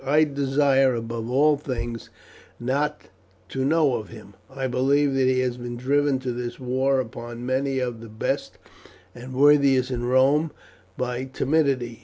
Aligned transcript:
I 0.03 0.23
desire, 0.23 0.95
above 0.95 1.29
all 1.29 1.57
things, 1.57 2.09
not 2.59 3.03
to 3.49 3.63
know 3.63 3.93
of 3.97 4.09
him. 4.09 4.33
I 4.49 4.65
believe 4.65 5.13
that 5.13 5.27
he 5.27 5.41
has 5.41 5.57
been 5.57 5.77
driven 5.77 6.17
to 6.21 6.31
this 6.31 6.59
war 6.59 6.99
upon 6.99 7.45
many 7.45 7.77
of 7.77 8.01
the 8.01 8.09
best 8.09 8.57
and 9.13 9.31
worthiest 9.31 9.91
in 9.91 10.05
Rome, 10.05 10.53
by 10.97 11.25
timidity. 11.25 11.99